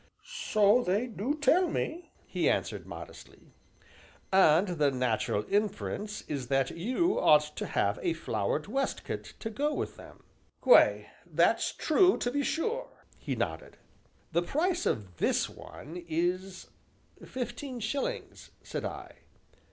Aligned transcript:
"So 0.25 0.81
they 0.83 1.05
do 1.05 1.35
tell 1.35 1.67
me," 1.67 2.11
he 2.25 2.49
answered 2.49 2.87
modestly. 2.87 3.53
"And 4.33 4.67
the 4.67 4.89
natural 4.89 5.45
inference 5.47 6.23
is 6.23 6.47
that 6.47 6.71
you 6.71 7.19
ought 7.19 7.55
to 7.57 7.67
have 7.67 7.99
a 8.01 8.13
flowered 8.13 8.65
waistcoat 8.65 9.35
to 9.37 9.51
go 9.51 9.75
with 9.75 9.97
them." 9.97 10.23
"Why, 10.63 11.11
that's 11.23 11.71
true, 11.71 12.17
to 12.17 12.31
be 12.31 12.41
sure!" 12.43 13.05
he 13.19 13.35
nodded. 13.35 13.77
"The 14.31 14.41
price 14.41 14.87
of 14.87 15.17
this 15.17 15.47
one 15.47 16.03
is 16.09 16.71
fifteen 17.23 17.79
shillings," 17.79 18.49
said 18.63 18.83
I. 18.83 19.17